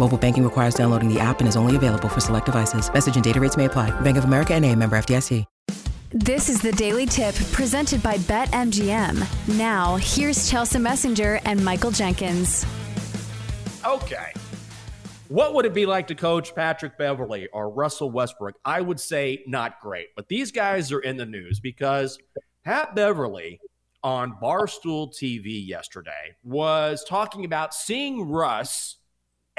[0.00, 2.90] Mobile banking requires downloading the app and is only available for select devices.
[2.90, 3.90] Message and data rates may apply.
[4.00, 5.44] Bank of America and a member FDIC.
[6.12, 9.56] This is the Daily Tip presented by BetMGM.
[9.56, 12.66] Now, here's Chelsea Messenger and Michael Jenkins.
[13.86, 14.32] Okay.
[15.28, 18.56] What would it be like to coach Patrick Beverley or Russell Westbrook?
[18.64, 22.18] I would say not great, but these guys are in the news because
[22.64, 23.60] Pat Beverley
[24.02, 28.96] on Barstool TV yesterday was talking about seeing Russ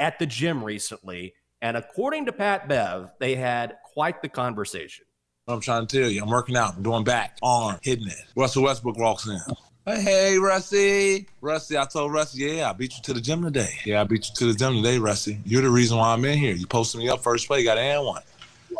[0.02, 1.32] at the gym recently.
[1.62, 5.04] And according to Pat Bev, they had quite the conversation.
[5.46, 8.18] I'm trying to tell you, I'm working out, I'm doing back, arm, hitting it.
[8.36, 9.38] Russell Westbrook walks in.
[9.86, 11.28] Hey, Rusty.
[11.40, 13.70] Rusty, I told Rusty, yeah, I beat you to the gym today.
[13.84, 15.38] Yeah, I beat you to the gym today, Rusty.
[15.44, 16.54] You're the reason why I'm in here.
[16.54, 18.22] You posted me up first play, got an one.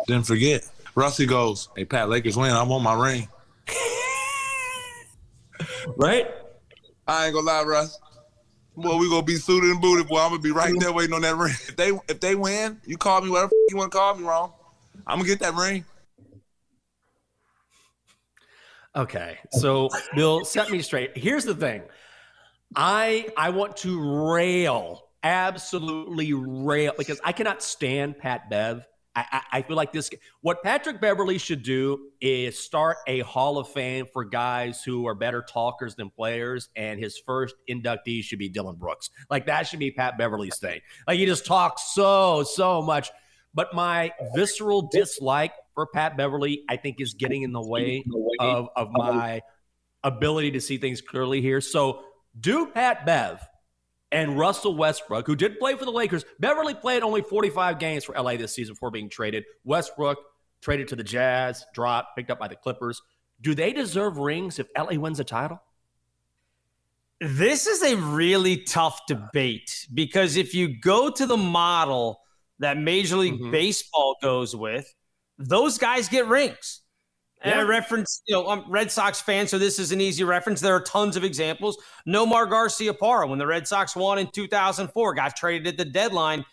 [0.07, 0.67] Didn't forget.
[0.95, 2.51] Rusty goes, hey, Pat, Lakers win.
[2.51, 3.27] I want my ring.
[5.97, 6.27] right?
[7.07, 7.99] I ain't gonna lie, Russ.
[8.75, 10.19] Boy, we gonna be suited and booted, boy.
[10.19, 11.53] I'm gonna be right there waiting on that ring.
[11.67, 14.51] If they if they win, you call me whatever you want to call me wrong.
[15.05, 15.85] I'm gonna get that ring.
[18.95, 19.37] Okay.
[19.51, 21.15] So Bill, set me straight.
[21.15, 21.83] Here's the thing.
[22.75, 28.87] I I want to rail, absolutely rail, because I cannot stand Pat Bev.
[29.15, 30.09] I, I, feel like this.
[30.41, 35.13] What Patrick Beverley should do is start a Hall of Fame for guys who are
[35.13, 39.11] better talkers than players, and his first inductee should be Dillon Brooks.
[39.29, 40.81] Like that should be Pat Beverley's thing.
[41.07, 43.11] Like he just talks so so much.
[43.53, 48.03] But my visceral dislike for Pat Beverley, I think, is getting in the way
[48.39, 49.41] of, of my
[50.03, 51.61] ability to see things clearly here.
[51.61, 52.03] So,
[52.39, 53.47] do Pat Bev
[54.13, 58.13] and Russell Westbrook, who did play for the Lakers, Beverley played only 45 games for
[58.15, 59.43] LA this season before being traded.
[59.65, 60.19] Westbrook
[60.61, 63.01] traded to the Jazz, dropped, picked up by the Clippers.
[63.41, 65.61] Do they deserve rings if LA wins a title?
[67.19, 72.21] This is a really tough debate because if you go to the model
[72.59, 73.51] that Major League mm-hmm.
[73.51, 74.93] Baseball goes with,
[75.39, 76.81] those guys get rings.
[77.43, 80.61] And I reference, you know, I'm Red Sox fan, so this is an easy reference.
[80.61, 81.77] There are tons of examples.
[82.07, 86.45] Nomar Garcia Garciaparra, when the Red Sox won in 2004, got traded at the deadline.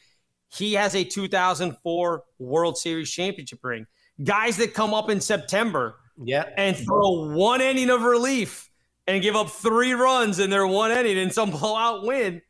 [0.48, 3.86] He has a 2004 World Series championship ring.
[4.24, 6.46] Guys that come up in September yeah.
[6.56, 8.68] and throw one inning of relief
[9.06, 12.42] and give up three runs in their one inning and some blowout win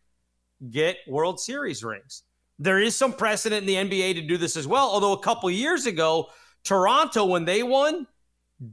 [0.70, 2.22] get World Series rings.
[2.58, 4.88] There is some precedent in the NBA to do this as well.
[4.88, 6.28] Although a couple years ago,
[6.64, 8.06] Toronto, when they won,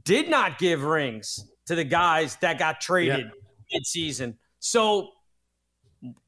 [0.04, 3.30] did not give rings to the guys that got traded yeah.
[3.72, 4.38] mid-season.
[4.58, 5.10] So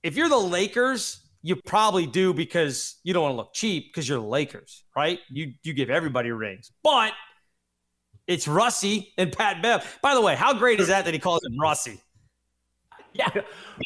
[0.02, 4.08] if you're the Lakers, you probably do because you don't want to look cheap because
[4.08, 5.18] you're the Lakers, right?
[5.30, 6.70] You you give everybody rings.
[6.82, 7.12] But
[8.26, 9.98] it's Russie and Pat Bev.
[10.02, 12.00] By the way, how great is that that he calls him Russie?
[13.12, 13.28] Yeah.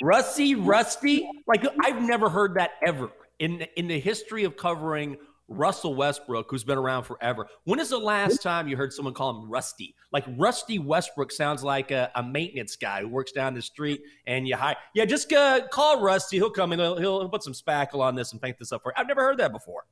[0.02, 1.28] Russie, Rusty.
[1.46, 5.16] Like I've never heard that ever in in the history of covering
[5.48, 7.46] Russell Westbrook, who's been around forever.
[7.64, 9.94] When is the last time you heard someone call him Rusty?
[10.12, 14.48] Like Rusty Westbrook sounds like a, a maintenance guy who works down the street, and
[14.48, 14.76] you hire.
[14.94, 16.38] Yeah, just uh, call Rusty.
[16.38, 16.78] He'll come in.
[16.78, 18.92] He'll, he'll put some spackle on this and paint this up for.
[18.92, 18.94] You.
[19.00, 19.84] I've never heard that before.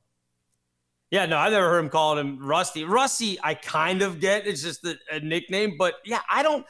[1.11, 2.85] Yeah, no, I've never heard him calling him Rusty.
[2.85, 4.47] Rusty, I kind of get.
[4.47, 6.65] It's just a, a nickname, but yeah, I don't.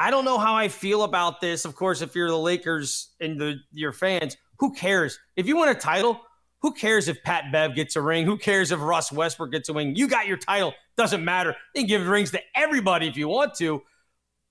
[0.00, 1.64] I don't know how I feel about this.
[1.64, 5.18] Of course, if you're the Lakers and the your fans, who cares?
[5.36, 6.20] If you win a title,
[6.60, 8.26] who cares if Pat Bev gets a ring?
[8.26, 9.94] Who cares if Russ Westbrook gets a ring?
[9.94, 10.74] You got your title.
[10.96, 11.54] Doesn't matter.
[11.74, 13.82] You can give rings to everybody if you want to.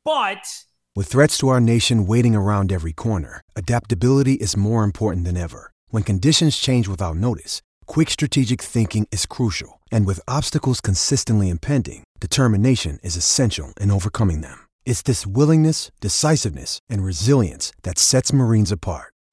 [0.05, 0.47] But
[0.95, 5.71] with threats to our nation waiting around every corner, adaptability is more important than ever.
[5.89, 9.81] When conditions change without notice, quick strategic thinking is crucial.
[9.91, 14.65] And with obstacles consistently impending, determination is essential in overcoming them.
[14.85, 19.13] It's this willingness, decisiveness, and resilience that sets Marines apart.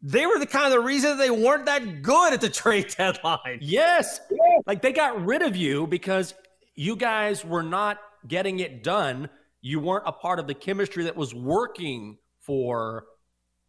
[0.00, 3.58] They were the kind of the reason they weren't that good at the trade deadline.
[3.60, 4.20] Yes.
[4.66, 6.34] Like they got rid of you because
[6.74, 9.28] you guys were not getting it done.
[9.60, 13.06] You weren't a part of the chemistry that was working for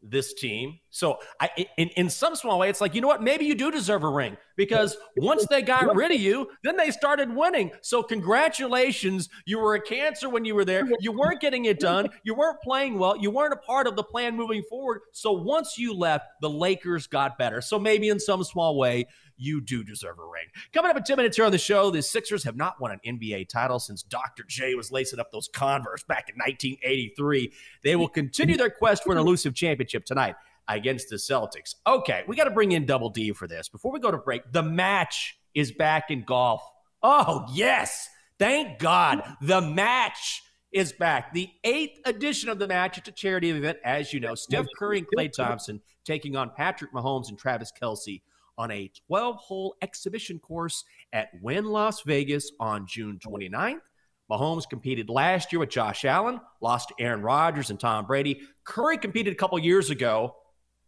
[0.01, 0.79] this team.
[0.91, 3.21] So I in, in some small way, it's like, you know what?
[3.21, 6.91] Maybe you do deserve a ring because once they got rid of you, then they
[6.91, 7.71] started winning.
[7.81, 9.29] So congratulations.
[9.45, 10.87] You were a cancer when you were there.
[10.99, 12.09] You weren't getting it done.
[12.23, 13.17] You weren't playing well.
[13.17, 15.01] You weren't a part of the plan moving forward.
[15.11, 17.61] So once you left, the Lakers got better.
[17.61, 19.05] So maybe in some small way,
[19.39, 20.45] you do deserve a ring.
[20.73, 22.99] Coming up in 10 minutes here on the show, the Sixers have not won an
[23.05, 24.43] NBA title since Dr.
[24.47, 27.51] J was lacing up those Converse back in 1983.
[27.83, 30.35] They will continue their quest for an elusive championship tonight
[30.67, 31.75] against the Celtics.
[31.87, 33.69] Okay, we got to bring in Double D for this.
[33.69, 36.61] Before we go to break, the match is back in golf.
[37.01, 38.09] Oh, yes.
[38.37, 39.23] Thank God.
[39.41, 41.33] The match is back.
[41.33, 42.97] The eighth edition of the match.
[42.97, 44.35] It's a charity event, as you know.
[44.35, 48.21] Steph Curry and Klay Thompson taking on Patrick Mahomes and Travis Kelce
[48.59, 50.83] on a 12 hole exhibition course
[51.13, 53.79] at Wynn Las Vegas on June 29th.
[54.29, 58.41] Mahomes competed last year with Josh Allen, lost to Aaron Rodgers and Tom Brady.
[58.65, 60.35] Curry competed a couple years ago,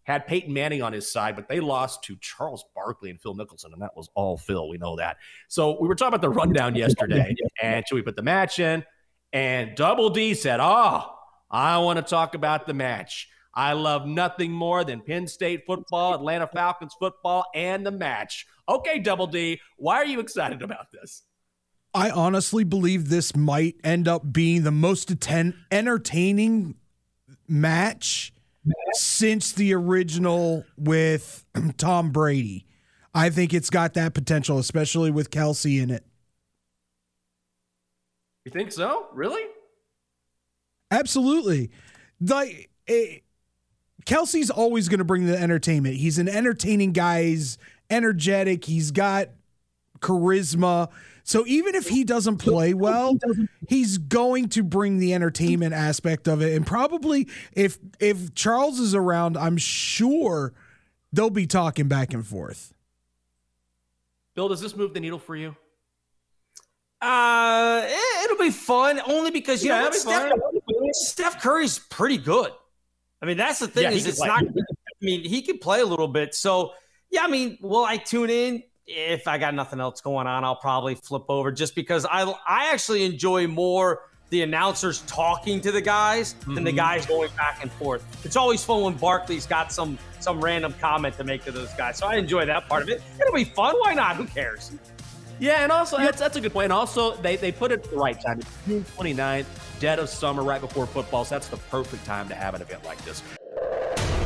[0.04, 3.74] had Peyton Manning on his side, but they lost to Charles Barkley and Phil Mickelson,
[3.74, 4.70] and that was all Phil.
[4.70, 5.18] We know that.
[5.48, 8.84] So we were talking about the rundown yesterday, and should we put the match in?
[9.34, 11.10] And Double D said, Oh,
[11.50, 13.30] I want to talk about the match.
[13.54, 18.46] I love nothing more than Penn State football, Atlanta Falcons football, and the match.
[18.70, 21.24] Okay, Double D, why are you excited about this?
[21.94, 26.76] I honestly believe this might end up being the most atten- entertaining
[27.48, 28.34] match
[28.94, 31.46] since the original with
[31.78, 32.66] Tom Brady.
[33.14, 36.06] I think it's got that potential, especially with Kelce in it.
[38.46, 39.08] You think so?
[39.14, 39.44] Really?
[40.90, 41.72] Absolutely.
[42.22, 43.24] Like it,
[44.06, 45.96] Kelce's always going to bring the entertainment.
[45.96, 47.24] He's an entertaining guy.
[47.24, 47.58] He's
[47.90, 48.66] energetic.
[48.66, 49.30] He's got
[50.00, 50.90] charisma.
[51.24, 53.18] So even if he doesn't play well,
[53.70, 56.56] he's going to bring the entertainment aspect of it.
[56.56, 60.54] And probably if if Charles is around, I'm sure
[61.14, 62.74] they'll be talking back and forth.
[64.34, 65.56] Bill, does this move the needle for you?
[67.02, 70.32] Uh, it, will be fun only because you yeah, know Steph,
[70.92, 72.52] Steph Curry's pretty good.
[73.22, 74.28] I mean, that's the thing yeah, is it's play.
[74.28, 74.44] not.
[74.44, 74.64] I
[75.02, 76.34] mean, he can play a little bit.
[76.36, 76.74] So
[77.10, 80.44] yeah, I mean, will I tune in if I got nothing else going on?
[80.44, 85.72] I'll probably flip over just because I I actually enjoy more the announcers talking to
[85.72, 86.56] the guys mm-hmm.
[86.56, 86.78] than the mm-hmm.
[86.78, 88.04] guys going back and forth.
[88.26, 91.98] It's always fun when Barkley's got some some random comment to make to those guys.
[91.98, 93.04] So I enjoy that part of it.
[93.20, 93.76] It'll be fun.
[93.80, 94.16] Why not?
[94.16, 94.72] Who cares?
[95.42, 96.66] Yeah, and also that's, that's a good point.
[96.66, 98.40] And also, they, they put it at the right time.
[98.40, 99.46] It's June 29th,
[99.80, 101.26] dead of summer, right before football.
[101.26, 103.24] So that's the perfect time to have an event like this.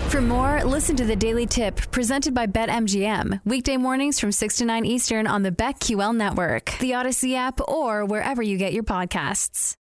[0.09, 3.41] For more, listen to the Daily Tip presented by BetMGM.
[3.45, 8.05] Weekday mornings from 6 to 9 Eastern on the BetQL network, the Audacy app, or
[8.05, 9.77] wherever you get your podcasts.